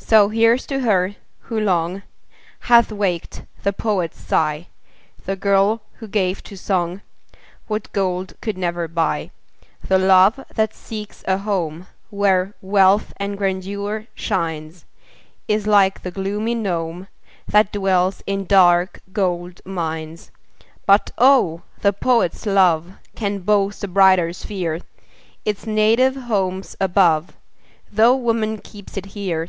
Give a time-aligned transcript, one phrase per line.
[0.00, 2.02] So here's to her, who long
[2.60, 4.68] Hath waked the poet's sigh,
[5.26, 7.02] The girl, who gave to song
[7.66, 9.32] What gold could never buy.
[9.86, 14.86] The love that seeks a home Where wealth or grandeur shines,
[15.46, 17.08] Is like the gloomy gnome,
[17.46, 20.30] That dwells in dark gold mines.
[20.86, 21.62] But oh!
[21.82, 24.80] the poet's love Can boast a brighter sphere;
[25.44, 27.36] Its native home's above,
[27.92, 29.48] Tho' woman keeps it here.